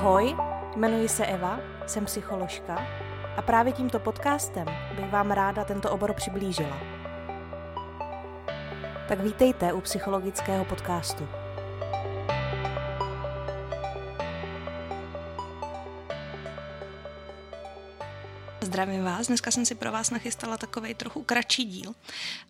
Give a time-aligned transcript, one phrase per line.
[0.00, 0.36] Ahoj,
[0.76, 2.86] jmenuji se Eva, jsem psycholožka
[3.36, 4.66] a právě tímto podcastem
[4.96, 6.78] bych vám ráda tento obor přiblížila.
[9.08, 11.28] Tak vítejte u psychologického podcastu.
[18.80, 21.94] Zdravím vás, dneska jsem si pro vás nachystala takový trochu kratší díl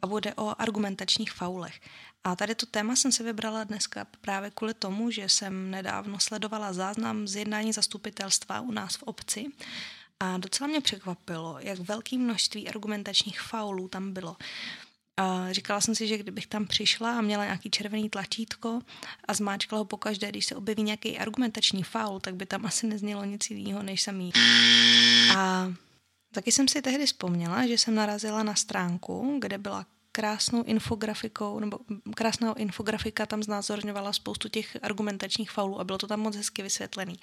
[0.03, 1.81] a bude o argumentačních faulech.
[2.25, 6.73] A tady to téma jsem si vybrala dneska právě kvůli tomu, že jsem nedávno sledovala
[6.73, 9.47] záznam z jednání zastupitelstva u nás v obci
[10.21, 14.37] a docela mě překvapilo, jak velké množství argumentačních faulů tam bylo.
[15.17, 18.81] A říkala jsem si, že kdybych tam přišla a měla nějaký červený tlačítko
[19.29, 23.25] a zmáčkala ho pokaždé, když se objeví nějaký argumentační faul, tak by tam asi neznělo
[23.25, 24.33] nic jiného než samý.
[25.37, 25.73] A
[26.33, 31.79] Taky jsem si tehdy vzpomněla, že jsem narazila na stránku, kde byla krásnou infografikou, nebo
[32.15, 37.15] krásná infografika tam znázorňovala spoustu těch argumentačních faulů a bylo to tam moc hezky vysvětlený.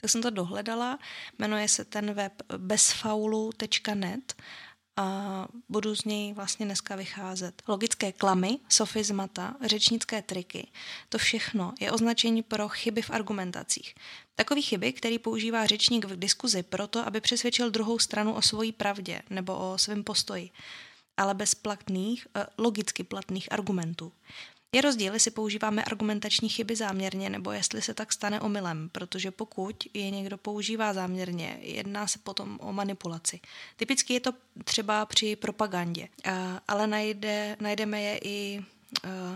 [0.00, 0.98] Tak jsem to dohledala,
[1.38, 4.34] jmenuje se ten web bezfaulu.net
[4.96, 7.62] a budu z něj vlastně dneska vycházet.
[7.68, 10.66] Logické klamy, sofizmata, řečnické triky,
[11.08, 13.94] to všechno je označení pro chyby v argumentacích.
[14.36, 19.22] Takový chyby, který používá řečník v diskuzi proto, aby přesvědčil druhou stranu o svojí pravdě
[19.30, 20.50] nebo o svém postoji,
[21.16, 24.12] ale bez platných, eh, logicky platných argumentů.
[24.74, 29.84] Je rozdíl, jestli používáme argumentační chyby záměrně, nebo jestli se tak stane omylem, protože pokud
[29.94, 33.40] je někdo používá záměrně, jedná se potom o manipulaci.
[33.76, 34.32] Typicky je to
[34.64, 36.08] třeba při propagandě,
[36.68, 38.64] ale najde, najdeme je i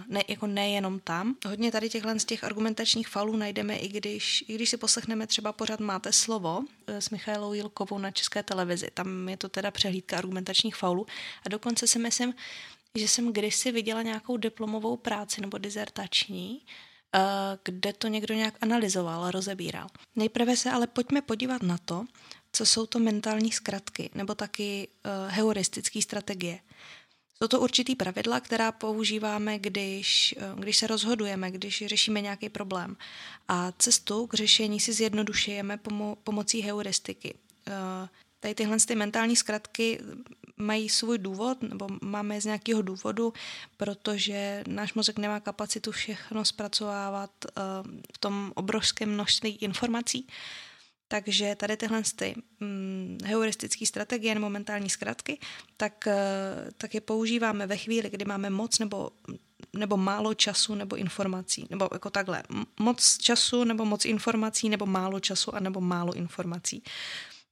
[0.08, 1.36] ne, jako nejenom tam.
[1.46, 5.52] Hodně tady těchhle z těch argumentačních falů najdeme, i když, i když si poslechneme třeba
[5.52, 8.88] pořád Máte slovo e, s Michailou Jilkovou na české televizi.
[8.94, 11.06] Tam je to teda přehlídka argumentačních faulů.
[11.46, 12.34] A dokonce si myslím,
[12.94, 16.62] že jsem kdysi viděla nějakou diplomovou práci nebo dizertační,
[17.14, 17.20] eh,
[17.64, 19.88] kde to někdo nějak analyzoval, rozebíral.
[20.16, 22.04] Nejprve se ale pojďme podívat na to,
[22.52, 26.60] co jsou to mentální zkratky nebo taky uh, heuristické strategie.
[27.42, 32.96] Jsou to určitý pravidla, která používáme, když, uh, když se rozhodujeme, když řešíme nějaký problém.
[33.48, 37.34] A cestu k řešení si zjednodušujeme pomo- pomocí heuristiky.
[38.40, 40.00] Tady tyhle ty mentální zkratky
[40.58, 43.32] mají svůj důvod, nebo máme je z nějakého důvodu,
[43.76, 47.62] protože náš mozek nemá kapacitu všechno zpracovávat uh,
[48.14, 50.26] v tom obrovském množství informací.
[51.08, 55.38] Takže tady tyhle ty hm, heuristické strategie nebo mentální zkratky,
[55.76, 56.12] tak, uh,
[56.76, 59.10] tak je používáme ve chvíli, kdy máme moc nebo
[59.76, 62.42] nebo málo času nebo informací, nebo jako takhle,
[62.80, 66.82] moc času nebo moc informací, nebo málo času a nebo málo informací.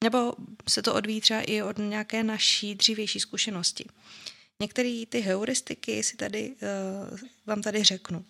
[0.05, 0.33] Nebo
[0.69, 3.85] se to odvíjí třeba i od nějaké naší dřívější zkušenosti.
[4.61, 6.55] Některé ty heuristiky si tady,
[7.11, 8.25] uh, vám tady řeknu.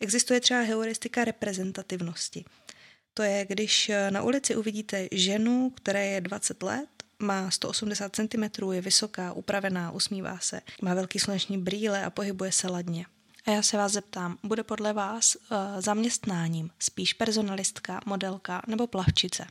[0.00, 2.44] Existuje třeba heuristika reprezentativnosti.
[3.14, 6.88] To je, když eh, na ulici uvidíte ženu, která je 20 let,
[7.18, 12.68] má 180 cm, je vysoká, upravená, usmívá se, má velký sluneční brýle a pohybuje se
[12.68, 13.06] ladně.
[13.46, 15.40] A já se vás zeptám, bude podle vás uh,
[15.78, 19.46] zaměstnáním spíš personalistka, modelka nebo plavčice?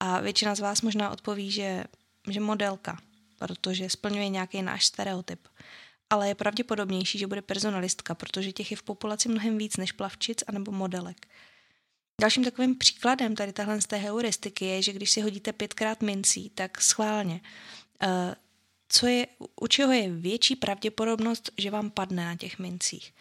[0.00, 1.84] A většina z vás možná odpoví, že,
[2.30, 2.98] že modelka,
[3.38, 5.48] protože splňuje nějaký náš stereotyp.
[6.10, 10.44] Ale je pravděpodobnější, že bude personalistka, protože těch je v populaci mnohem víc než plavčic
[10.46, 11.26] anebo modelek.
[12.20, 16.50] Dalším takovým příkladem tady tahle z té heuristiky je, že když si hodíte pětkrát mincí,
[16.50, 17.40] tak schválně.
[18.02, 18.34] Uh,
[18.88, 19.26] co je,
[19.60, 23.14] u čeho je větší pravděpodobnost, že vám padne na těch mincích?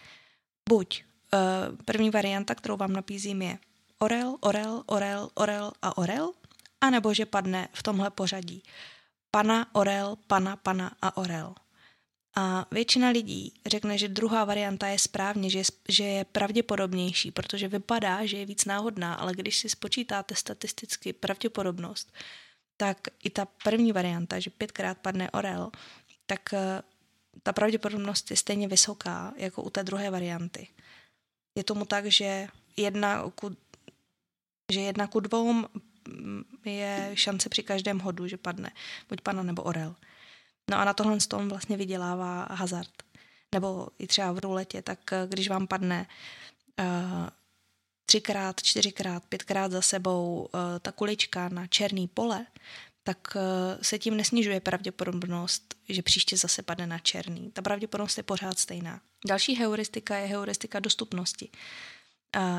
[0.69, 3.57] Buď uh, první varianta, kterou vám napízím, je
[3.99, 6.33] orel, orel, orel, orel a orel,
[6.81, 8.63] anebo že padne v tomhle pořadí.
[9.31, 11.55] Pana, orel, pana, pana a orel.
[12.37, 17.67] A většina lidí řekne, že druhá varianta je správně, že je, že je pravděpodobnější, protože
[17.67, 22.13] vypadá, že je víc náhodná, ale když si spočítáte statisticky pravděpodobnost,
[22.77, 25.71] tak i ta první varianta, že pětkrát padne orel,
[26.25, 26.81] tak eh,
[27.43, 30.67] ta pravděpodobnost je stejně vysoká jako u té druhé varianty.
[31.57, 32.47] Je tomu tak, že
[32.77, 33.57] jedna ku,
[34.71, 35.65] že jedna ku dvou
[36.65, 38.71] je šance při každém hodu, že padne
[39.09, 39.95] buď pana nebo orel.
[40.71, 43.03] No a na tohle tom vlastně vydělává hazard.
[43.53, 46.07] Nebo i třeba v ruletě, tak eh, když vám padne
[46.79, 47.29] uh,
[48.05, 52.45] třikrát, čtyřikrát, pětkrát za sebou uh, ta kulička na černý pole,
[53.03, 53.37] tak
[53.81, 57.51] se tím nesnižuje pravděpodobnost, že příště zase padne na černý.
[57.51, 59.01] Ta pravděpodobnost je pořád stejná.
[59.27, 61.49] Další heuristika je heuristika dostupnosti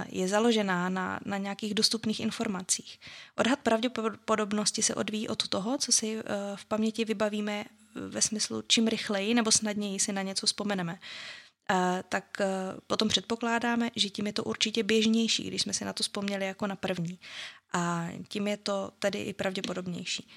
[0.08, 3.00] je založená na, na nějakých dostupných informacích.
[3.36, 6.22] Odhad pravděpodobnosti se odvíjí od toho, co si eh,
[6.54, 7.64] v paměti vybavíme
[7.94, 10.98] ve smyslu čím rychleji nebo snadněji si na něco vzpomeneme.
[12.08, 12.46] tak eh,
[12.86, 16.66] potom předpokládáme, že tím je to určitě běžnější, když jsme si na to vzpomněli jako
[16.66, 17.18] na první.
[17.72, 20.28] a tím je to tedy i pravděpodobnější.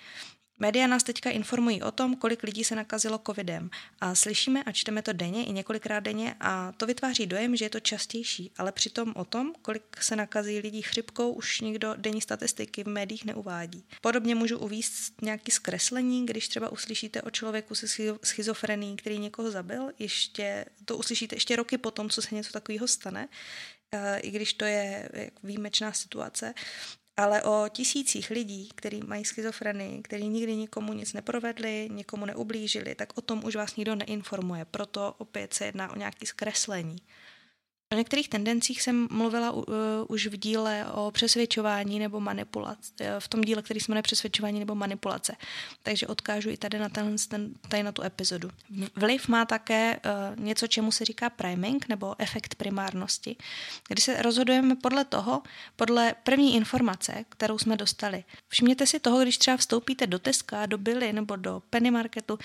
[0.61, 3.69] Média nás teďka informují o tom, kolik lidí se nakazilo covidem
[4.01, 7.69] a slyšíme a čteme to denně i několikrát denně a to vytváří dojem, že je
[7.69, 12.83] to častější, ale přitom o tom, kolik se nakazí lidí chřipkou, už nikdo denní statistiky
[12.83, 13.85] v médiích neuvádí.
[14.01, 17.87] Podobně můžu uvíct nějaký zkreslení, když třeba uslyšíte o člověku se
[18.23, 23.27] schizofrení, který někoho zabil, ještě to uslyšíte ještě roky potom, co se něco takového stane,
[23.91, 25.09] eh, i když to je
[25.43, 26.53] výjimečná situace,
[27.19, 33.17] ale o tisících lidí, kteří mají schizofrenii, kteří nikdy nikomu nic neprovedli, nikomu neublížili, tak
[33.17, 34.65] o tom už vás nikdo neinformuje.
[34.65, 36.95] Proto opět se jedná o nějaké zkreslení.
[37.93, 39.63] O některých tendencích jsem mluvila uh,
[40.07, 44.59] už v díle o přesvědčování nebo manipulaci, uh, v tom díle, který jsme jmenuje přesvědčování
[44.59, 45.35] nebo manipulace.
[45.83, 47.15] Takže odkážu i tady na, ten,
[47.69, 48.49] tady na tu epizodu.
[48.95, 53.35] Vliv má také uh, něco, čemu se říká priming nebo efekt primárnosti,
[53.87, 55.41] kdy se rozhodujeme podle toho,
[55.75, 58.23] podle první informace, kterou jsme dostali.
[58.47, 62.39] Všimněte si toho, když třeba vstoupíte do Teska, do Billy nebo do Penny Marketu,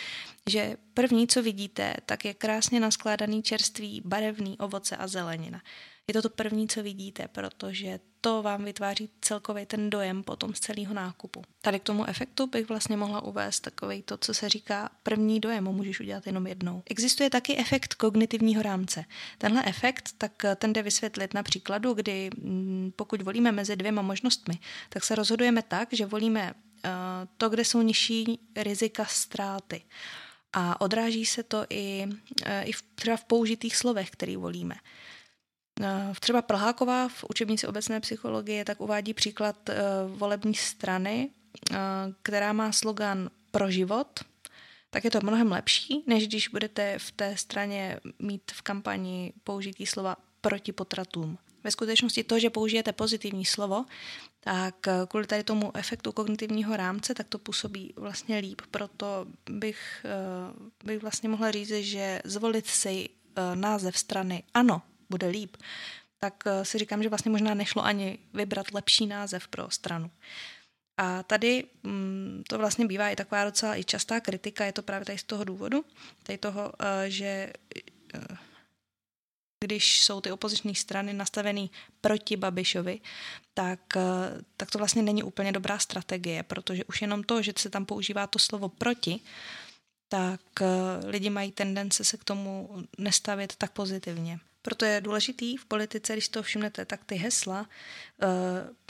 [0.46, 5.62] že první, co vidíte, tak je krásně naskládaný čerstvý barevný ovoce a zelenina.
[6.08, 10.60] Je to to první, co vidíte, protože to vám vytváří celkový ten dojem potom z
[10.60, 11.42] celého nákupu.
[11.60, 15.64] Tady k tomu efektu bych vlastně mohla uvést takový to, co se říká první dojem,
[15.64, 16.82] můžeš udělat jenom jednou.
[16.90, 19.04] Existuje taky efekt kognitivního rámce.
[19.38, 24.58] Tenhle efekt tak ten jde vysvětlit na příkladu, kdy mm, pokud volíme mezi dvěma možnostmi,
[24.88, 26.90] tak se rozhodujeme tak, že volíme uh,
[27.36, 29.82] to, kde jsou nižší rizika ztráty.
[30.54, 32.06] A odráží se to i,
[32.44, 34.74] e, i v, třeba v použitých slovech, který volíme.
[35.80, 39.74] E, třeba Plháková v učebnici obecné psychologie tak uvádí příklad e,
[40.06, 41.30] volební strany,
[42.22, 44.20] která má slogan pro život,
[44.90, 49.86] tak je to mnohem lepší, než když budete v té straně mít v kampani použitý
[49.86, 51.38] slova proti potratům.
[51.64, 53.84] Ve skutečnosti to, že použijete pozitivní slovo,
[54.40, 58.62] tak eh, kvůli tady tomu efektu kognitivního rámce, tak to působí vlastně líp.
[58.70, 65.26] Proto bych, eh, bych vlastně mohla říct, že zvolit si eh, název strany ano, bude
[65.26, 65.56] líp,
[66.18, 70.10] tak si říkám, že vlastně možná nešlo ani vybrat lepší název pro stranu.
[70.96, 75.04] A tady mm, to vlastně bývá i taková docela i častá kritika, je to právě
[75.04, 75.84] tady z toho důvodu,
[76.22, 76.72] tady toho,
[77.08, 77.52] že
[79.64, 81.70] když jsou ty opoziční strany nastavený
[82.00, 83.00] proti Babišovi,
[83.54, 84.02] tak, eh,
[84.56, 88.26] tak to vlastně není úplně dobrá strategie, protože už jenom to, že se tam používá
[88.26, 89.20] to slovo proti,
[90.08, 90.66] tak eh,
[91.06, 94.38] lidi mají tendence se k tomu nestavit tak pozitivně.
[94.64, 98.28] Proto je důležitý v politice, když to všimnete, tak ty hesla uh,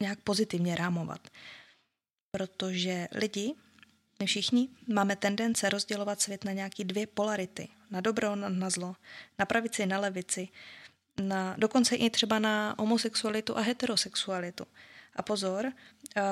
[0.00, 1.28] nějak pozitivně rámovat.
[2.30, 3.54] Protože lidi,
[4.20, 8.96] my všichni, máme tendence rozdělovat svět na nějaké dvě polarity na dobro, na, na zlo,
[9.38, 10.48] na pravici, na levici,
[11.20, 14.66] na, dokonce i třeba na homosexualitu a heterosexualitu.
[15.16, 15.72] A pozor,
[16.16, 16.22] eh,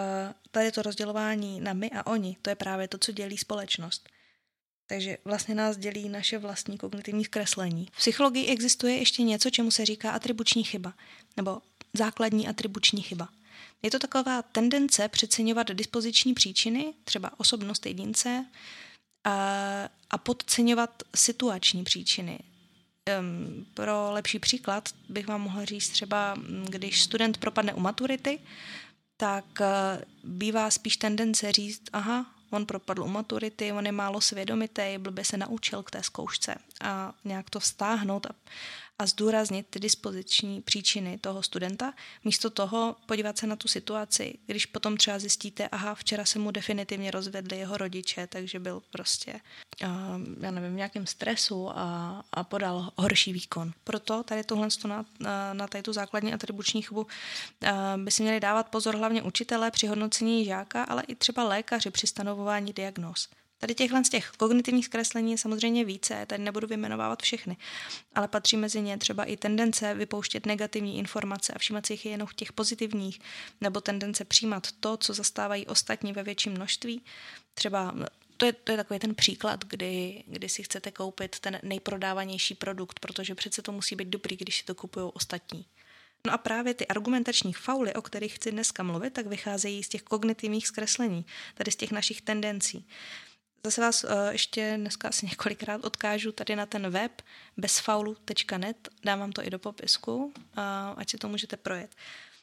[0.50, 4.08] tady to rozdělování na my a oni, to je právě to, co dělí společnost.
[4.92, 7.88] Takže vlastně nás dělí naše vlastní kognitivní zkreslení.
[7.92, 10.94] V psychologii existuje ještě něco, čemu se říká atribuční chyba,
[11.36, 11.62] nebo
[11.94, 13.28] základní atribuční chyba.
[13.82, 18.46] Je to taková tendence přeceňovat dispoziční příčiny, třeba osobnost jedince,
[20.10, 22.38] a, podceňovat situační příčiny.
[23.74, 26.36] Pro lepší příklad bych vám mohla říct třeba,
[26.68, 28.38] když student propadne u maturity,
[29.16, 29.66] tak uh,
[30.24, 35.36] bývá spíš tendence říct, aha, on propadl u maturity, on je málo svědomitý, blbě se
[35.36, 38.30] naučil k té zkoušce a nějak to vztáhnout a,
[38.98, 41.94] a zdůraznit ty dispoziční příčiny toho studenta,
[42.24, 46.50] místo toho podívat se na tu situaci, když potom třeba zjistíte, aha, včera se mu
[46.50, 49.40] definitivně rozvedli jeho rodiče, takže byl prostě,
[50.40, 53.72] já nevím, v nějakém stresu a, a podal horší výkon.
[53.84, 55.04] Proto tady tohle na,
[55.52, 57.06] na tady tu základní atribuční chybu
[57.96, 62.06] by si měli dávat pozor hlavně učitelé při hodnocení žáka, ale i třeba lékaři při
[62.06, 63.28] stanovování diagnóz.
[63.62, 67.56] Tady těchhle z těch kognitivních zkreslení je samozřejmě více, tady nebudu vyjmenovávat všechny,
[68.14, 72.28] ale patří mezi ně třeba i tendence vypouštět negativní informace a všímat si jich jenom
[72.36, 73.20] těch pozitivních,
[73.60, 77.02] nebo tendence přijímat to, co zastávají ostatní ve větším množství.
[77.54, 77.94] Třeba
[78.36, 83.00] to je, to je takový ten příklad, kdy, kdy si chcete koupit ten nejprodávanější produkt,
[83.00, 85.66] protože přece to musí být dobrý, když si to kupují ostatní.
[86.26, 90.02] No a právě ty argumentační fauly, o kterých chci dneska mluvit, tak vycházejí z těch
[90.02, 92.86] kognitivních zkreslení, tady z těch našich tendencí.
[93.66, 97.22] Zase vás uh, ještě dneska asi několikrát odkážu tady na ten web
[97.56, 100.32] bezfaulu.net, dám vám to i do popisku, uh,
[100.96, 101.94] ať si to můžete projet.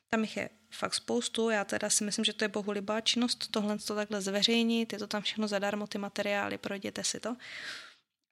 [0.10, 3.78] Tam jich je fakt spoustu, já teda si myslím, že to je bohulibá činnost tohle
[3.78, 7.36] to takhle zveřejnit, je to tam všechno zadarmo, ty materiály, projděte si to.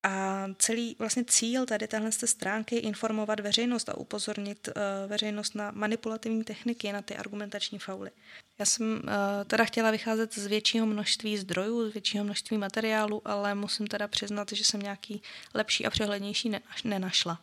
[0.04, 4.74] A celý vlastně cíl tady téhle stránky je informovat veřejnost a upozornit uh,
[5.10, 8.12] veřejnost na manipulativní techniky, na ty argumentační fauly.
[8.60, 9.10] Já jsem uh,
[9.48, 14.52] teda chtěla vycházet z většího množství zdrojů, z většího množství materiálu, ale musím teda přiznat,
[14.52, 15.22] že jsem nějaký
[15.54, 16.52] lepší a přehlednější
[16.84, 17.42] nenašla.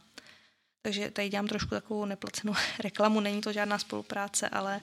[0.83, 2.55] Takže tady dělám trošku takovou neplacenou
[2.85, 4.81] reklamu, není to žádná spolupráce, ale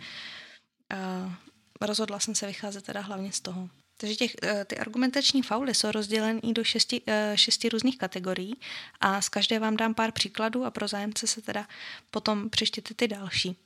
[0.93, 1.33] uh,
[1.81, 3.69] rozhodla jsem se vycházet teda hlavně z toho.
[3.97, 7.01] Takže těch, uh, ty argumentační fauly jsou rozděleny do šesti,
[7.35, 8.55] šesti různých kategorií
[8.99, 11.67] a z každé vám dám pár příkladů a pro zájemce se teda
[12.11, 13.57] potom přeštěte ty další.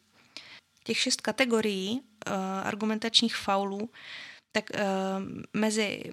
[0.85, 3.89] Těch šest kategorií uh, argumentačních faulů,
[4.51, 4.79] tak uh,
[5.53, 6.03] mezi,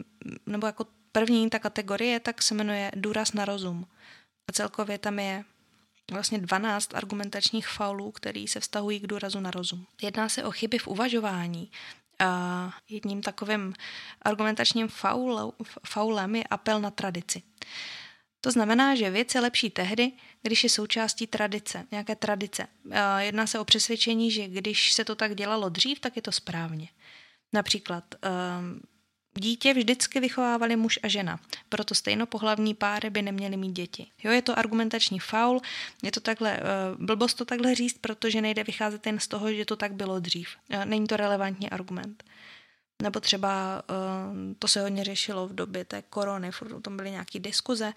[0.47, 3.87] nebo jako první ta kategorie, tak se jmenuje důraz na rozum.
[4.49, 5.45] A celkově tam je
[6.13, 9.87] vlastně 12 argumentačních faulů, které se vztahují k důrazu na rozum.
[10.03, 11.71] Jedná se o chyby v uvažování.
[12.19, 13.75] A jedním takovým
[14.23, 14.89] argumentačním
[15.87, 17.43] faulem je apel na tradici.
[18.45, 22.67] To znamená, že věc je lepší tehdy, když je součástí tradice, nějaké tradice.
[23.19, 26.89] Jedná se o přesvědčení, že když se to tak dělalo dřív, tak je to správně.
[27.53, 28.81] Například ehm,
[29.39, 34.07] Dítě vždycky vychovávali muž a žena, proto stejnopohlavní páry by neměly mít děti.
[34.25, 35.61] Jo, je to argumentační faul,
[36.03, 39.65] je to takhle, uh, blbost to takhle říct, protože nejde vycházet jen z toho, že
[39.65, 40.49] to tak bylo dřív.
[40.75, 42.25] Uh, není to relevantní argument.
[43.03, 47.11] Nebo třeba uh, to se hodně řešilo v době té korony, furt o tom byly
[47.11, 47.93] nějaké diskuze.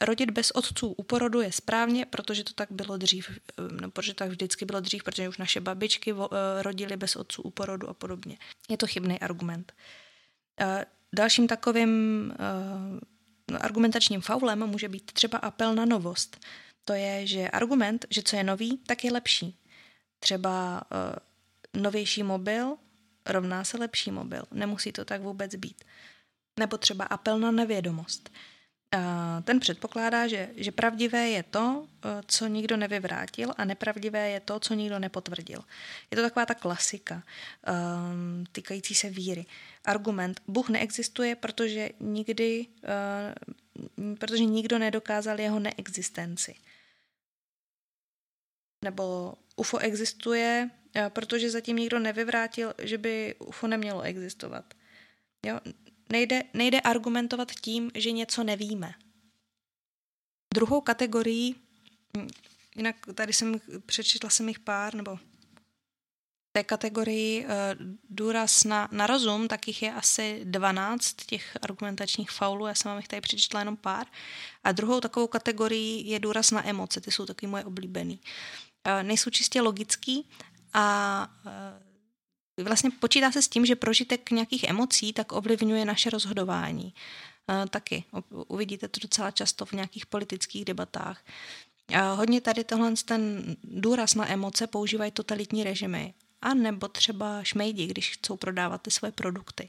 [0.00, 3.30] Rodit bez otců u porodu je správně, protože to tak bylo dřív,
[3.80, 6.28] no, protože to tak vždycky bylo dřív, protože už naše babičky vo,
[6.62, 8.38] rodily bez otců u porodu a podobně.
[8.68, 9.72] Je to chybný argument.
[10.60, 10.82] Uh,
[11.14, 12.32] Dalším takovým
[13.50, 16.40] uh, argumentačním faulem může být třeba apel na novost.
[16.84, 19.58] To je, že argument, že co je nový, tak je lepší.
[20.18, 20.82] Třeba
[21.74, 22.76] novější mobil
[23.26, 24.44] rovná se lepší mobil.
[24.50, 25.84] Nemusí to tak vůbec být.
[26.60, 28.30] Nebo třeba apel na nevědomost.
[29.44, 34.60] Ten předpokládá, že, že pravdivé je to, e, co nikdo nevyvrátil a nepravdivé je to,
[34.60, 35.64] co nikdo nepotvrdil.
[36.10, 39.46] Je to taková ta klasika um, týkající se víry.
[39.84, 42.66] Argument, Bůh neexistuje, protože nikdy,
[43.86, 46.54] uh, protože nikdo nedokázal jeho neexistenci.
[48.84, 50.70] Nebo UFO existuje,
[51.08, 54.74] protože zatím nikdo nevyvrátil, že by UFO nemělo existovat.
[55.46, 55.60] Jo?
[56.12, 58.94] nejde, nejde argumentovat tím, že něco nevíme.
[60.54, 61.56] Druhou kategorií,
[62.16, 62.28] hm,
[62.76, 65.18] jinak tady jsem přečetla jsem jich pár, nebo
[66.56, 67.50] té kategorii uh,
[68.10, 72.98] důraz na, na rozum, tak jich je asi 12 těch argumentačních faulů, já jsem vám
[72.98, 74.06] jich tady přečetla jenom pár.
[74.64, 78.20] A druhou takovou kategorii je důraz na emoce, ty jsou taky moje oblíbený.
[78.86, 80.28] Uh, nejsou čistě logický
[80.74, 81.52] a uh,
[82.62, 86.94] Vlastně počítá se s tím, že prožitek nějakých emocí tak ovlivňuje naše rozhodování.
[87.70, 88.04] Taky
[88.48, 91.24] uvidíte to docela často v nějakých politických debatách.
[92.14, 96.14] Hodně tady tohle ten důraz na emoce používají totalitní režimy.
[96.42, 99.68] A nebo třeba šmejdi, když chcou prodávat ty své produkty.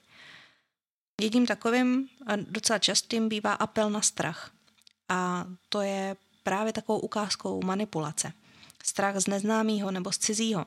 [1.21, 4.51] Jedním takovým docela častým bývá apel na strach.
[5.09, 8.33] A to je právě takovou ukázkou manipulace.
[8.83, 10.65] Strach z neznámého nebo z cizího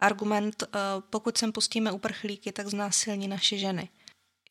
[0.00, 0.78] argument, eh,
[1.10, 3.88] pokud sem pustíme uprchlíky, tak znásilní naše ženy.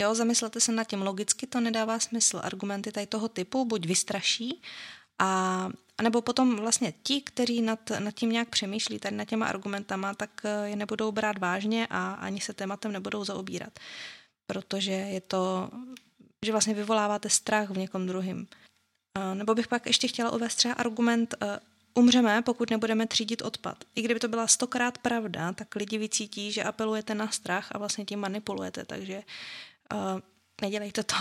[0.02, 2.42] Jo, zamyslete se nad tím, logicky to nedává smysl.
[2.44, 4.62] Argumenty tady toho typu buď vystraší,
[5.20, 9.46] a, a nebo potom vlastně ti, kteří nad, nad tím nějak přemýšlí, tady nad těma
[9.46, 13.80] argumentama, tak eh, je nebudou brát vážně a ani se tématem nebudou zaobírat.
[14.48, 15.70] Protože je to,
[16.46, 18.48] že vlastně vyvoláváte strach v někom druhým.
[19.18, 21.36] Eh, nebo bych pak ještě chtěla uvést třeba argument,
[21.98, 23.84] Umřeme, pokud nebudeme třídit odpad.
[23.96, 28.06] I kdyby to byla stokrát pravda, tak lidi vycítí, že apelujete na strach a vlastně
[28.06, 29.24] tím manipulujete, takže
[29.94, 30.20] uh,
[30.62, 31.16] nedělejte to.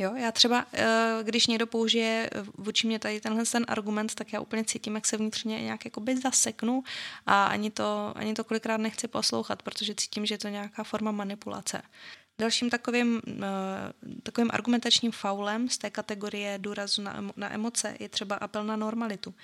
[0.00, 0.80] Jo, já třeba, uh,
[1.22, 5.16] když někdo použije vůči mě tady tenhle ten argument, tak já úplně cítím, jak se
[5.16, 6.82] vnitřně nějak jakoby zaseknu
[7.26, 11.10] a ani to, ani to kolikrát nechci poslouchat, protože cítím, že je to nějaká forma
[11.10, 11.82] manipulace.
[12.38, 13.42] Dalším takovým, uh,
[14.22, 19.30] takovým argumentačním faulem z té kategorie důrazu na, na emoce je třeba apel na normalitu.
[19.30, 19.34] Uh,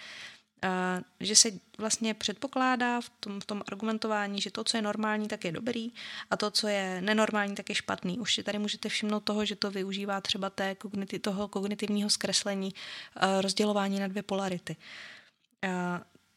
[1.21, 1.49] že se
[1.79, 5.93] vlastně předpokládá v tom, v tom argumentování, že to, co je normální, tak je dobrý
[6.31, 8.19] a to, co je nenormální, tak je špatný.
[8.19, 12.73] Už si tady můžete všimnout toho, že to využívá třeba té kogniti- toho kognitivního zkreslení
[12.73, 14.77] uh, rozdělování na dvě polarity.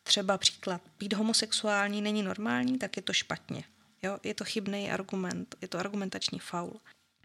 [0.04, 3.64] Třeba příklad, být homosexuální není normální, tak je to špatně.
[4.04, 4.18] Jo?
[4.24, 6.80] Je to chybný argument, je to argumentační faul.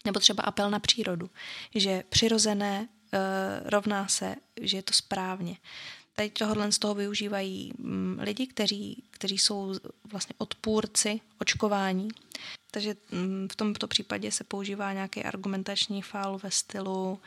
[0.05, 1.31] Nebo třeba apel na přírodu,
[1.75, 2.81] že přirozené
[3.13, 3.19] uh,
[3.71, 5.57] rovná se, že je to správně.
[6.17, 9.75] Tady tohohle z toho využívají um, lidi, kteří, kteří jsou
[10.13, 12.09] vlastně odpůrci očkování.
[12.71, 17.21] Takže um, v tomto případě se používá nějaký argumentační faul ve stylu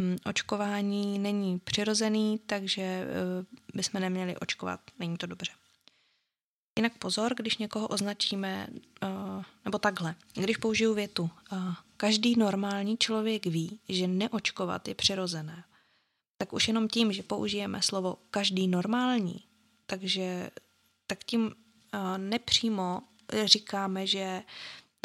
[0.00, 5.52] um, očkování není přirozený, takže uh, bychom neměli očkovat, není to dobře.
[6.80, 8.68] Jinak pozor, když někoho označíme,
[9.02, 15.64] uh, nebo takhle, když použiju větu, uh, každý normální člověk ví, že neočkovat je přirozené,
[16.38, 19.44] tak už jenom tím, že použijeme slovo každý normální,
[19.86, 20.50] takže
[21.06, 21.52] tak tím uh,
[22.18, 23.02] nepřímo
[23.44, 24.42] říkáme, že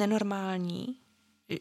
[0.02, 1.00] nenormální,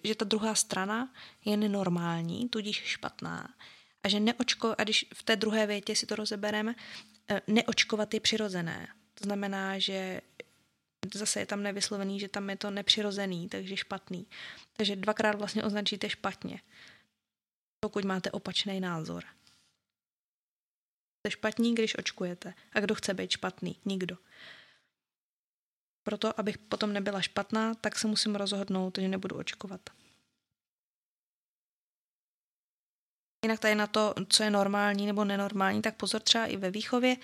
[0.05, 1.13] že ta druhá strana
[1.45, 3.55] je nenormální, tudíž špatná.
[4.03, 6.75] A že neočko, a když v té druhé větě si to rozebereme,
[7.47, 8.89] neočkovat je přirozené.
[9.25, 10.21] Znamená, že
[11.15, 14.27] zase je tam nevyslovený, že tam je to nepřirozený, takže špatný.
[14.77, 16.61] Takže dvakrát vlastně označíte špatně,
[17.81, 19.25] pokud máte opačný názor.
[21.21, 22.55] Jste špatný, když očkujete.
[22.73, 23.77] A kdo chce být špatný?
[23.85, 24.17] Nikdo.
[26.03, 29.81] Proto, abych potom nebyla špatná, tak se musím rozhodnout, že nebudu očkovat.
[33.45, 37.17] Jinak tady na to, co je normální nebo nenormální, tak pozor třeba i ve výchově,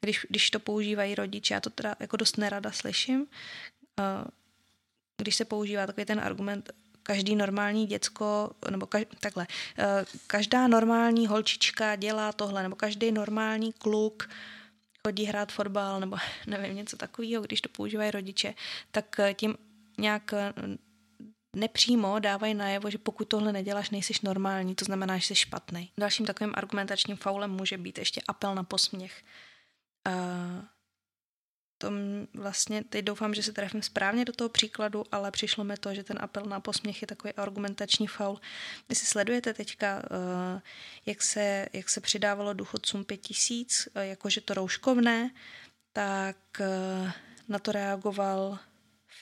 [0.00, 3.26] když, když to používají rodiče, já to teda jako dost nerada slyším,
[4.00, 4.24] eh,
[5.16, 6.70] když se používá takový ten argument,
[7.02, 9.46] každý normální děcko, nebo kaž, takhle,
[9.78, 14.30] eh, každá normální holčička dělá tohle, nebo každý normální kluk
[15.06, 18.54] chodí hrát fotbal, nebo nevím, něco takového, když to používají rodiče,
[18.90, 19.54] tak eh, tím
[19.98, 20.34] nějak
[21.56, 25.92] nepřímo dávají najevo, že pokud tohle neděláš, nejsiš normální, to znamená, že jsi špatný.
[25.98, 29.22] Dalším takovým argumentačním faulem může být ještě apel na posměch.
[30.06, 30.64] Uh,
[31.78, 31.90] to
[32.34, 36.04] vlastně, teď doufám, že se trefím správně do toho příkladu, ale přišlo mi to, že
[36.04, 38.40] ten apel na posměch je takový argumentační faul.
[38.88, 40.60] Vy si sledujete teďka, uh,
[41.06, 45.30] jak se, jak se přidávalo důchodcům pět tisíc, uh, jakože to rouškovné,
[45.92, 46.36] tak
[47.48, 48.58] na to reagoval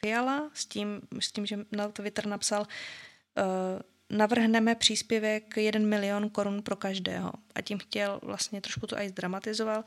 [0.01, 6.63] Fiala s tím, s tím že na Twitter napsal uh, navrhneme příspěvek 1 milion korun
[6.63, 7.33] pro každého.
[7.55, 9.85] A tím chtěl vlastně trošku to aj zdramatizoval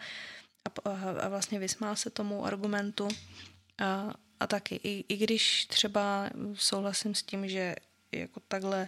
[0.85, 0.89] a,
[1.21, 3.07] a, vlastně vysmál se tomu argumentu.
[3.79, 7.75] A, a taky, i, i když třeba souhlasím s tím, že
[8.11, 8.87] jako takhle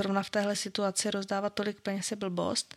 [0.00, 2.74] zrovna v téhle situaci rozdávat tolik peněz je blbost,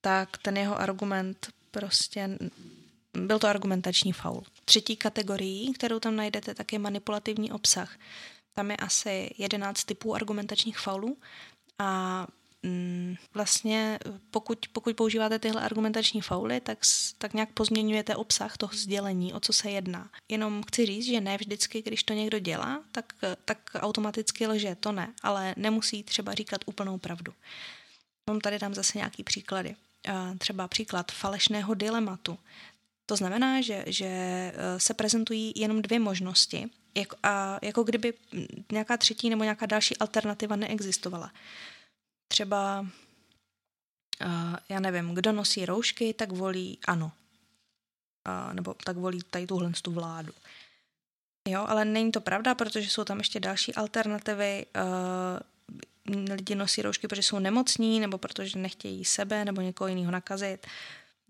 [0.00, 2.38] tak ten jeho argument prostě
[3.16, 4.42] byl to argumentační faul.
[4.64, 7.98] Třetí kategorií, kterou tam najdete, tak je manipulativní obsah.
[8.54, 11.16] Tam je asi 11 typů argumentačních faulů
[11.78, 12.26] a
[12.62, 13.98] mm, vlastně
[14.30, 16.78] pokud, pokud používáte tyhle argumentační fauly, tak,
[17.18, 20.10] tak nějak pozměňujete obsah toho sdělení, o co se jedná.
[20.28, 23.12] Jenom chci říct, že ne vždycky, když to někdo dělá, tak,
[23.44, 27.32] tak automaticky lže, to ne, ale nemusí třeba říkat úplnou pravdu.
[28.42, 29.76] Tady dám zase nějaký příklady.
[30.38, 32.38] Třeba příklad falešného dilematu.
[33.06, 38.14] To znamená, že, že eh, se prezentují jenom dvě možnosti, jako, a jako kdyby
[38.72, 41.32] nějaká třetí nebo nějaká další alternativa neexistovala.
[42.28, 47.12] Třeba, uh, já nevím, kdo nosí roušky, tak volí ano.
[48.52, 50.32] Nebo tak volí tady tuhle tu vládu.
[51.48, 54.66] Jo, ale není to pravda, protože jsou tam ještě další alternativy.
[54.76, 60.66] Uh, lidi nosí roušky, protože jsou nemocní, nebo protože nechtějí sebe nebo někoho jiného nakazit.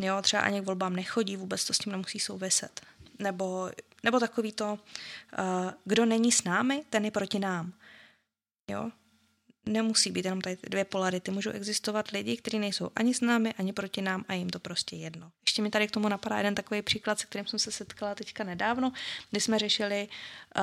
[0.02, 2.80] Jo, třeba ani k volbám nechodí, vůbec to s tím nemusí souviset.
[3.18, 3.70] Nebo,
[4.02, 4.78] nebo takový to,
[5.38, 7.72] uh, kdo není s námi, ten je proti nám.
[8.70, 8.90] Jo,
[9.66, 11.30] nemusí být jenom tady dvě polarity.
[11.30, 14.96] Můžou existovat lidi, kteří nejsou ani s námi, ani proti nám a jim to prostě
[14.96, 15.32] jedno.
[15.46, 18.44] Ještě mi tady k tomu napadá jeden takový příklad, se kterým jsem se setkala teďka
[18.44, 18.92] nedávno,
[19.30, 20.08] kdy jsme řešili
[20.56, 20.62] uh,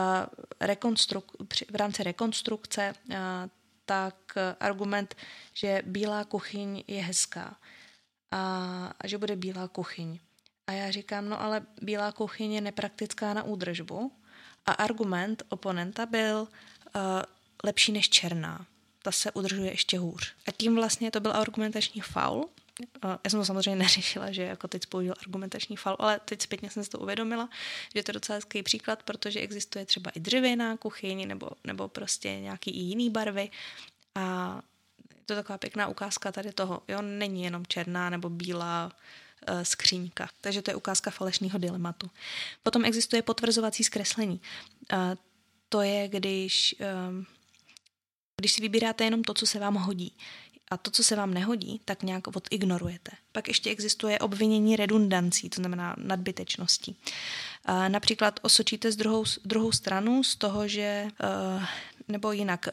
[0.67, 3.15] rekonstruk- v rámci rekonstrukce uh,
[3.85, 4.15] tak
[4.59, 5.15] argument,
[5.53, 7.57] že bílá kuchyň je hezká
[8.31, 10.19] a, a že bude bílá kuchyň.
[10.67, 14.11] A já říkám, no ale bílá kuchyň je nepraktická na údržbu
[14.65, 17.01] a argument oponenta byl uh,
[17.63, 18.65] lepší než černá.
[19.01, 20.33] Ta se udržuje ještě hůř.
[20.47, 22.49] A tím vlastně to byl argumentační faul.
[23.03, 26.69] Uh, já jsem to samozřejmě neřešila, že jako teď použil argumentační faul, ale teď zpětně
[26.69, 27.49] jsem si to uvědomila,
[27.95, 32.39] že to je docela hezký příklad, protože existuje třeba i dřevěná kuchyň nebo, nebo prostě
[32.39, 33.49] nějaký i jiný barvy
[34.15, 34.61] a
[35.25, 36.81] to taková pěkná ukázka tady toho.
[36.87, 38.91] Jo, není jenom černá nebo bílá
[39.49, 40.29] uh, skříňka.
[40.41, 42.09] Takže to je ukázka falešného dilematu.
[42.63, 44.41] Potom existuje potvrzovací zkreslení.
[44.93, 44.99] Uh,
[45.69, 46.75] to je, když,
[47.09, 47.25] um,
[48.37, 50.17] když si vybíráte jenom to, co se vám hodí.
[50.71, 53.11] A to, co se vám nehodí, tak nějak odignorujete.
[53.31, 56.95] Pak ještě existuje obvinění redundancí, to znamená nadbytečností.
[57.69, 61.07] Uh, například osočíte z druhou, druhou stranu z toho, že,
[61.57, 61.63] uh,
[62.07, 62.67] nebo jinak,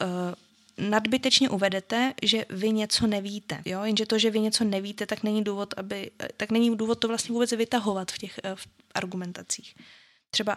[0.78, 3.62] nadbytečně uvedete, že vy něco nevíte.
[3.64, 3.84] Jo?
[3.84, 7.32] Jenže to, že vy něco nevíte, tak není důvod, aby, tak není důvod to vlastně
[7.32, 9.74] vůbec vytahovat v těch eh, v argumentacích.
[10.30, 10.56] Třeba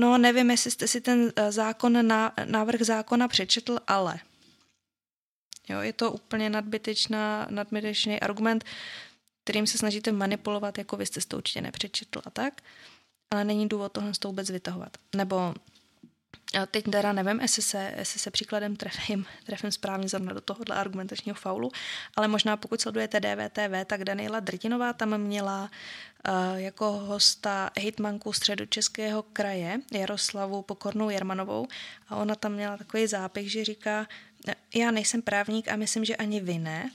[0.00, 4.20] No, nevím, jestli jste si ten eh, zákon na, návrh zákona přečetl, ale.
[5.68, 8.64] Jo, je to úplně nadbytečná, nadbytečný argument,
[9.44, 12.62] kterým se snažíte manipulovat, jako vy jste to určitě nepřečetl a tak.
[13.30, 14.96] ale není důvod tohle vůbec vytahovat.
[15.16, 15.54] Nebo
[16.70, 21.34] teď teda nevím, jestli se, jestli se příkladem trefím, trefím správně zrovna do tohohle argumentačního
[21.34, 21.70] faulu,
[22.16, 25.62] ale možná pokud sledujete DVTV, tak Daniela Drtinová tam měla
[26.28, 31.66] uh, jako hosta hitmanku středočeského kraje Jaroslavu Pokornou Jermanovou
[32.08, 34.06] a ona tam měla takový zápis, že říká,
[34.74, 36.90] já nejsem právník a myslím, že ani vy ne,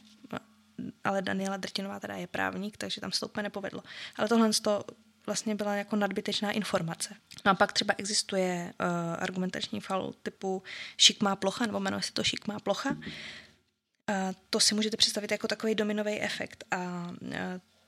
[1.04, 3.84] ale Daniela Drtinová teda je právník, takže tam se to úplně nepovedlo.
[4.15, 4.84] Ale tohle to
[5.27, 7.15] vlastně byla jako nadbytečná informace.
[7.45, 8.87] No a pak třeba existuje uh,
[9.19, 10.63] argumentační faul typu
[10.97, 12.89] šikmá plocha, nebo jmenuje se to šikmá plocha.
[12.89, 12.97] Uh,
[14.49, 17.29] to si můžete představit jako takový dominový efekt a uh,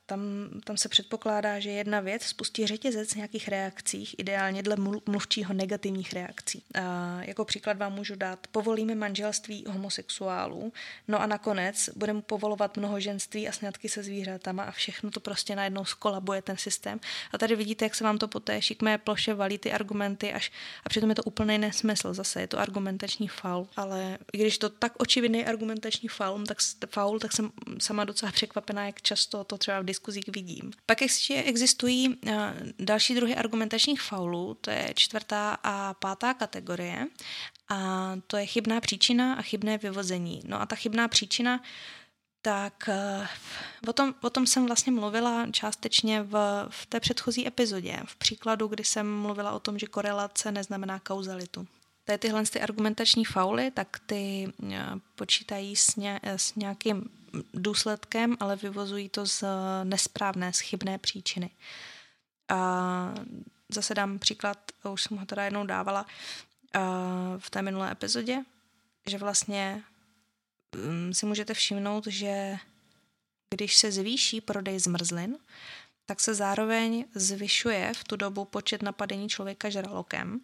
[0.09, 6.13] tam, tam se předpokládá, že jedna věc spustí řetězec nějakých reakcích, ideálně dle mluvčího negativních
[6.13, 6.63] reakcí.
[6.81, 10.73] A jako příklad vám můžu dát, povolíme manželství homosexuálů,
[11.07, 15.85] no a nakonec budeme povolovat mnohoženství a sňatky se zvířatama a všechno to prostě najednou
[15.85, 16.99] skolabuje ten systém.
[17.33, 20.51] A tady vidíte, jak se vám to po té šikmé ploše valí ty argumenty až
[20.83, 22.13] a přitom je to úplný nesmysl.
[22.13, 26.57] Zase je to argumentační faul, ale když to tak očividný argumentační faul, tak,
[26.89, 30.71] faul, tak jsem sama docela překvapená, jak často to třeba v diskuzích vidím.
[30.85, 37.07] Pak ještě existují eh, další druhy argumentačních faulů, to je čtvrtá a pátá kategorie
[37.69, 40.41] a to je chybná příčina a chybné vyvození.
[40.45, 41.61] No a ta chybná příčina
[42.41, 43.27] tak eh,
[43.87, 48.67] o tom, o tom jsem vlastně mluvila částečně v, v té předchozí epizodě, v příkladu,
[48.67, 51.67] kdy jsem mluvila o tom, že korelace neznamená kauzalitu.
[52.03, 54.85] Tady tyhle ty argumentační fauly, tak ty eh,
[55.15, 57.18] počítají s, ně, s nějakým
[57.53, 59.43] důsledkem, ale vyvozují to z
[59.83, 61.49] nesprávné, z chybné příčiny.
[62.49, 63.13] A
[63.69, 64.57] zase dám příklad,
[64.93, 66.05] už jsem ho teda jednou dávala
[67.37, 68.43] v té minulé epizodě,
[69.07, 69.83] že vlastně
[70.75, 72.57] mm, si můžete všimnout, že
[73.49, 75.37] když se zvýší prodej zmrzlin,
[76.05, 80.41] tak se zároveň zvyšuje v tu dobu počet napadení člověka žralokem.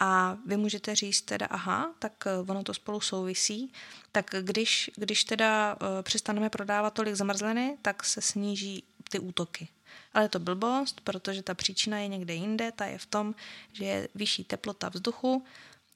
[0.00, 3.72] A vy můžete říct teda, aha, tak eh, ono to spolu souvisí,
[4.12, 9.68] tak když, když teda uh, přestaneme prodávat tolik zamrzliny, tak se sníží ty útoky.
[10.14, 13.34] Ale je to blbost, protože ta příčina je někde jinde, ta je v tom,
[13.72, 15.44] že je vyšší teplota vzduchu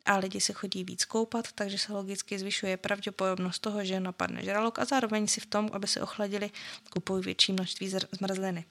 [0.06, 4.78] a lidi se chodí víc koupat, takže se logicky zvyšuje pravděpodobnost toho, že napadne žralok
[4.78, 6.50] a zároveň si v tom, aby se ochladili,
[6.90, 8.64] kupují větší množství zmrzliny.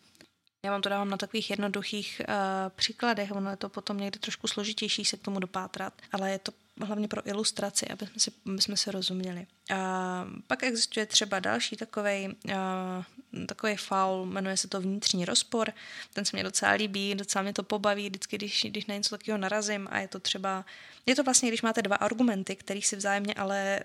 [0.65, 2.35] Já vám to dávám na takových jednoduchých uh,
[2.75, 6.51] příkladech, ono je to potom někdy trošku složitější se k tomu dopátrat, ale je to
[6.81, 9.47] hlavně pro ilustraci, aby jsme si, aby jsme se rozuměli.
[9.75, 15.73] A pak existuje třeba další takový uh, takový faul, jmenuje se to vnitřní rozpor.
[16.13, 19.37] Ten se mě docela líbí, docela mě to pobaví, vždycky, když, když na něco takového
[19.37, 20.65] narazím a je to třeba,
[21.05, 23.79] je to vlastně, když máte dva argumenty, které si vzájemně ale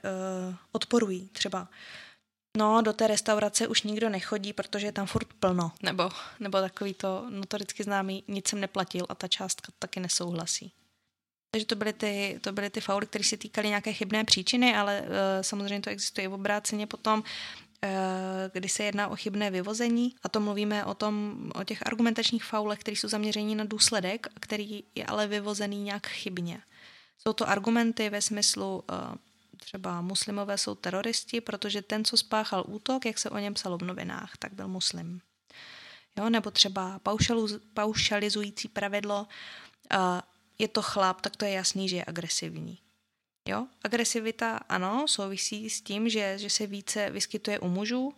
[0.48, 1.28] uh, odporují.
[1.32, 1.68] Třeba
[2.57, 5.73] no, do té restaurace už nikdo nechodí, protože je tam furt plno.
[5.83, 10.73] Nebo, nebo takový to notoricky známý, nic jsem neplatil a ta částka taky nesouhlasí.
[11.51, 15.01] Takže to byly ty, to byly ty fauly, které se týkaly nějaké chybné příčiny, ale
[15.01, 15.07] uh,
[15.40, 17.25] samozřejmě to existuje i v obráceně potom, uh,
[18.53, 20.14] kdy se jedná o chybné vyvození.
[20.23, 24.85] A to mluvíme o, tom, o těch argumentačních faulech, které jsou zaměření na důsledek, který
[24.95, 26.61] je ale vyvozený nějak chybně.
[27.19, 29.14] Jsou to argumenty ve smyslu uh,
[29.57, 33.83] třeba muslimové jsou teroristi, protože ten, co spáchal útok, jak se o něm psalo v
[33.83, 35.21] novinách, tak byl muslim.
[36.19, 37.01] Jo, nebo třeba
[37.75, 39.27] paušalizující pravidlo,
[40.59, 42.79] je to chlap, tak to je jasný, že je agresivní.
[43.49, 43.66] Jo?
[43.83, 48.14] Agresivita, ano, souvisí s tím, že, že se více vyskytuje u mužů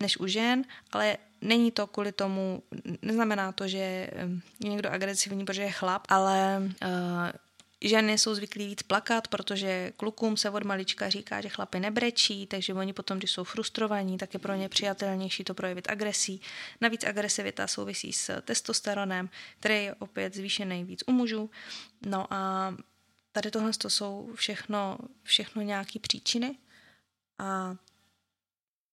[0.00, 2.62] než u žen, ale není to kvůli tomu,
[3.02, 6.88] neznamená to, že je někdo agresivní, protože je chlap, ale uh,
[7.80, 12.74] Ženy jsou zvyklí víc plakat, protože klukům se od malička říká, že chlapy nebrečí, takže
[12.74, 16.40] oni potom, když jsou frustrovaní, tak je pro ně přijatelnější to projevit agresí.
[16.80, 21.50] Navíc agresivita souvisí s testosteronem, který je opět zvýšený víc u mužů.
[22.06, 22.74] No a
[23.32, 26.58] tady tohle to jsou všechno, všechno nějaké příčiny
[27.38, 27.76] a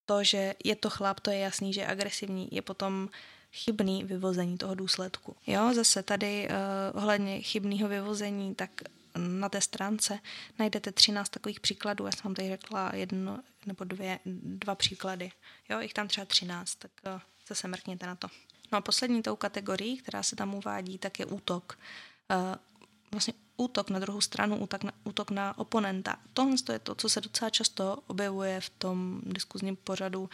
[0.05, 3.09] to, že je to chlap, to je jasný, že je agresivní, je potom
[3.53, 5.35] chybný vyvození toho důsledku.
[5.47, 8.69] Jo, zase tady uh, ohledně chybného vyvození, tak
[9.17, 10.19] na té stránce
[10.59, 12.05] najdete 13 takových příkladů.
[12.05, 15.31] Já jsem vám tady řekla jedno nebo dvě, dva příklady.
[15.69, 18.27] Jo, jich tam třeba 13, tak uh, zase mrkněte na to.
[18.71, 21.79] No a poslední tou kategorií, která se tam uvádí, tak je útok.
[22.31, 22.55] Uh,
[23.11, 26.15] vlastně útok na druhou stranu, útok na, útok na oponenta.
[26.33, 30.21] Tohle je to, co se docela často objevuje v tom diskuzním pořadu.
[30.21, 30.29] Uh,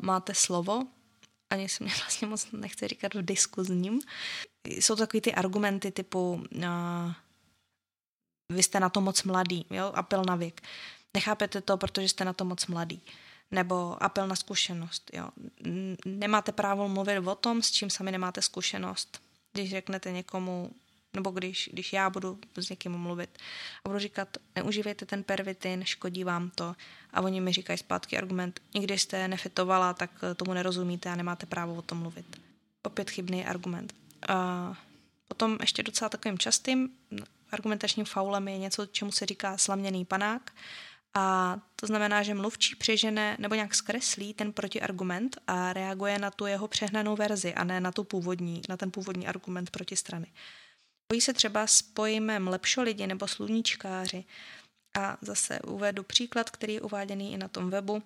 [0.00, 0.82] máte slovo,
[1.52, 4.00] ani se mě vlastně moc nechce říkat v diskuzním.
[4.64, 7.12] Jsou to takový ty argumenty typu uh,
[8.52, 10.62] vy jste na to moc mladý, jo, apel na věk.
[11.14, 13.02] Nechápete to, protože jste na to moc mladý.
[13.50, 15.28] Nebo apel na zkušenost, jo.
[16.06, 19.20] Nemáte právo mluvit o tom, s čím sami nemáte zkušenost.
[19.52, 20.70] když řeknete někomu,
[21.14, 23.38] nebo když, když já budu s někým mluvit
[23.84, 26.74] a budu říkat, neužívejte ten pervitin, škodí vám to
[27.12, 31.74] a oni mi říkají zpátky argument, nikdy jste nefitovala, tak tomu nerozumíte a nemáte právo
[31.74, 32.40] o tom mluvit.
[32.82, 33.94] Opět chybný argument.
[34.28, 34.74] A
[35.28, 36.90] potom ještě docela takovým častým
[37.52, 40.52] argumentačním faulem je něco, čemu se říká slaměný panák.
[41.14, 46.46] A to znamená, že mluvčí přežene nebo nějak zkreslí ten protiargument a reaguje na tu
[46.46, 50.26] jeho přehnanou verzi a ne na tu původní, na ten původní argument proti strany.
[51.12, 54.24] Spojí se třeba s pojmem lepšolidi nebo sluníčkáři.
[54.98, 58.02] A zase uvedu příklad, který je uváděný i na tom webu,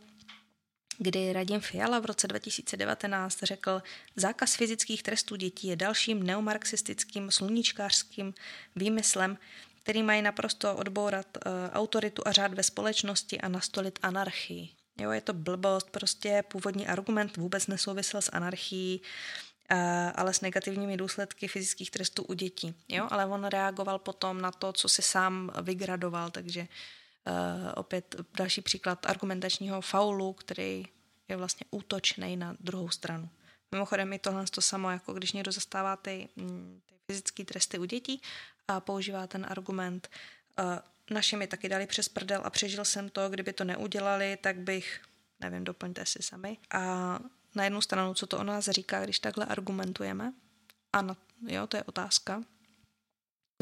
[0.98, 3.82] kdy Radim Fiala v roce 2019 řekl,
[4.16, 8.34] zákaz fyzických trestů dětí je dalším neomarxistickým sluníčkářským
[8.76, 9.38] výmyslem,
[9.82, 14.68] který mají naprosto odbourat uh, autoritu a řád ve společnosti a nastolit anarchii.
[15.00, 19.06] Jo, je to blbost, prostě původní argument vůbec nesouvisel s anarchií, uh,
[20.14, 22.74] ale s negativními důsledky fyzických trestů u dětí.
[22.88, 26.66] Jo, ale on reagoval potom na to, co si sám vygradoval, takže uh,
[27.74, 30.86] opět další příklad argumentačního faulu, který
[31.28, 33.28] je vlastně útočný na druhou stranu.
[33.72, 37.84] Mimochodem je tohle to samo, jako když někdo zastává ty, mm, ty fyzické tresty u
[37.84, 38.22] dětí
[38.68, 40.08] a používá ten argument,
[40.58, 40.64] uh,
[41.10, 45.00] naši mi taky dali přes prdel a přežil jsem to, kdyby to neudělali, tak bych,
[45.40, 46.58] nevím, doplňte si sami.
[46.70, 47.18] A
[47.56, 50.32] na jednu stranu, co to o nás říká, když takhle argumentujeme,
[50.92, 51.16] a na,
[51.46, 52.42] jo, to je otázka,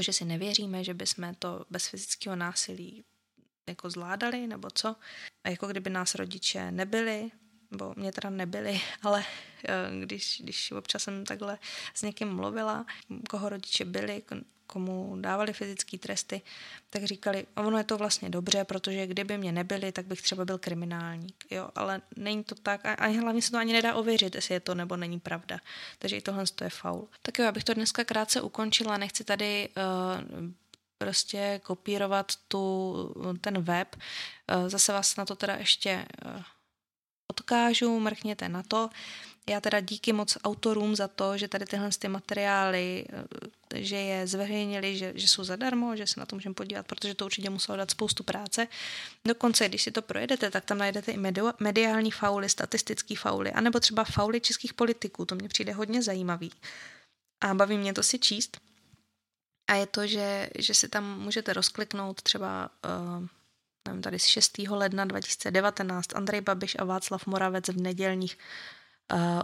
[0.01, 3.05] že si nevěříme, že bychom to bez fyzického násilí
[3.69, 4.97] jako zvládali, nebo co.
[5.45, 7.31] A jako kdyby nás rodiče nebyli,
[7.71, 9.25] nebo mě teda nebyli, ale
[9.65, 11.59] eh, když, když občas jsem takhle
[11.95, 12.87] s někým mluvila,
[13.31, 14.23] koho rodiče byli,
[14.67, 16.43] komu dávali fyzické tresty,
[16.91, 20.59] tak říkali, ono je to vlastně dobře, protože kdyby mě nebyli, tak bych třeba byl
[20.59, 21.45] kriminálník.
[21.51, 24.61] Jo, ale není to tak a, a hlavně se to ani nedá ověřit, jestli je
[24.61, 25.59] to nebo není pravda.
[25.99, 27.09] Takže i tohle je faul.
[27.23, 30.51] Tak jo, abych to dneska krátce ukončila, nechci tady uh,
[30.99, 32.95] prostě kopírovat tu,
[33.41, 33.97] ten web.
[33.97, 36.43] Uh, zase vás na to teda ještě uh,
[37.31, 38.91] odkážu, mrkněte na to.
[39.51, 44.27] Já teda díky moc autorům za to, že tady tyhle ty materiály, eh, že je
[44.27, 47.79] zveřejnili, že, že jsou zadarmo, že se na to můžeme podívat, protože to určitě muselo
[47.79, 48.69] dát spoustu práce.
[49.27, 51.19] Dokonce, když si to projedete, tak tam najdete i
[51.61, 56.53] mediální fauly, statistický fauly, anebo třeba fauly českých politiků, to mě přijde hodně zajímavý.
[57.41, 58.61] A baví mě to si číst.
[59.71, 63.27] A je to, že, že si tam můžete rozkliknout třeba uh,
[63.89, 64.59] nevím, tady z 6.
[64.59, 68.39] ledna 2019 Andrej Babiš a Václav Moravec v nedělních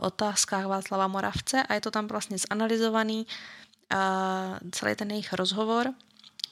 [0.00, 5.94] otázkách Václava Moravce a je to tam vlastně zanalizovaný uh, celý ten jejich rozhovor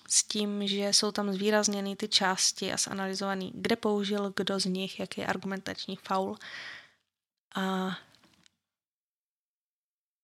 [0.09, 5.01] s tím, že jsou tam zvýrazněny ty části a zanalizovaný, kde použil kdo z nich,
[5.01, 6.37] jaký je argumentační faul.
[7.55, 7.97] A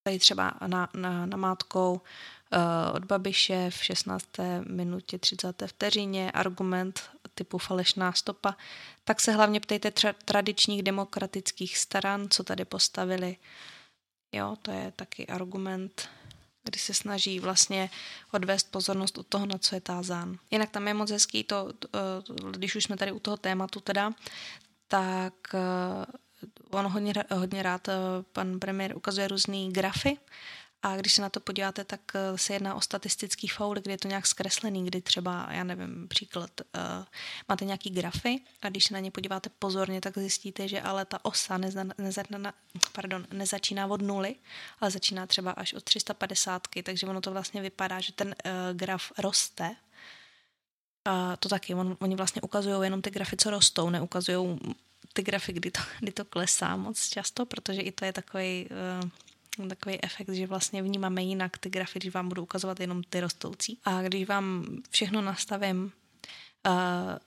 [0.07, 2.01] tady třeba na, na, na mátkou
[2.44, 2.44] Eh,
[2.95, 4.27] od Babiše v 16.
[4.69, 5.63] minutě 30.
[5.67, 7.03] vteřině argument
[7.35, 8.57] typu falešná stopa,
[9.05, 13.37] tak se hlavně ptejte tra- tradičních demokratických stran, co tady postavili.
[14.33, 16.09] Jo, to je taky argument,
[16.65, 17.91] kdy se snaží vlastně
[18.33, 20.39] odvést pozornost od toho, na co je tázán.
[20.51, 21.99] Jinak tam je moc hezký to, eh,
[22.51, 24.13] když už jsme tady u toho tématu teda,
[24.89, 26.07] tak eh,
[26.71, 27.89] on hodně, hodně rád,
[28.33, 30.19] pan premiér ukazuje různé grafy
[30.85, 33.99] a když se na to podíváte, tak eh, se jedná o statistický faul, kdy je
[33.99, 37.05] to nějak zkreslený, kdy třeba, já nevím, příklad, uh,
[37.49, 41.25] máte nějaký grafy a když se na ně podíváte pozorně, tak zjistíte, že ale ta
[41.25, 42.23] osa neza, neza,
[42.93, 44.35] pardon, nezačíná od nuly,
[44.81, 49.13] ale začíná třeba až od 350, takže ono to vlastně vypadá, že ten uh, graf
[49.19, 49.77] roste,
[51.05, 54.59] a to taky, on, oni vlastně ukazují jenom ty grafy, co rostou, neukazují
[55.13, 58.69] ty grafy, kdy to, kdy to klesá moc často, protože i to je takový
[59.03, 59.11] uh,
[59.69, 63.79] takový efekt, že vlastně vnímáme jinak ty grafy, když vám budu ukazovat jenom ty rostoucí.
[63.85, 65.93] A když vám všechno nastavím,
[66.67, 66.73] uh,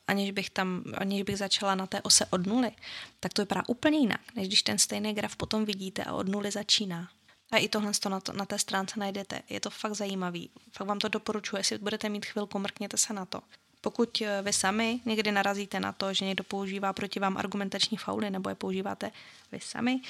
[0.07, 2.71] aniž bych tam, aniž bych začala na té ose od nuly,
[3.19, 6.51] tak to vypadá úplně jinak, než když ten stejný graf potom vidíte a od nuly
[6.51, 7.09] začíná.
[7.51, 9.41] A i tohle to na, to, na té stránce najdete.
[9.49, 10.49] Je to fakt zajímavý.
[10.71, 13.41] Fakt vám to doporučuji, jestli budete mít chvilku, mrkněte se na to.
[13.81, 18.29] Pokud eh, vy sami někdy narazíte na to, že někdo používá proti vám argumentační fauly
[18.29, 19.11] nebo je používáte
[19.51, 20.01] vy sami,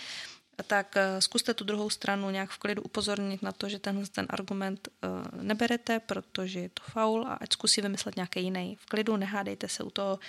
[0.63, 4.26] tak eh, zkuste tu druhou stranu nějak v klidu upozornit na to, že tenhle ten
[4.30, 5.08] argument eh,
[5.41, 8.78] neberete, protože je to faul a ať zkusí vymyslet nějaký jiný.
[8.80, 10.20] V klidu nehádejte se u toho.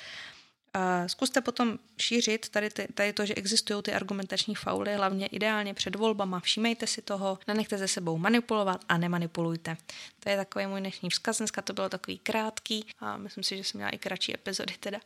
[0.75, 5.75] A zkuste potom šířit tady, ty, tady to, že existují ty argumentační fauly, hlavně ideálně
[5.75, 6.41] před volbama.
[6.41, 9.77] Všímejte si toho, nenechte se sebou manipulovat a nemanipulujte.
[10.21, 11.39] To je takový můj dnešní vzkaz.
[11.39, 15.01] Dneska to bylo takový krátký a myslím si, že jsem měla i kratší epizody teda.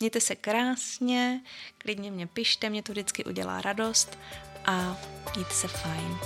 [0.00, 1.40] Mějte se krásně,
[1.78, 4.18] klidně mě pište, mě to vždycky udělá radost
[4.70, 4.96] a
[5.34, 6.18] mějte se fajn.